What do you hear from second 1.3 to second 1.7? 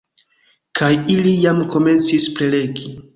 jam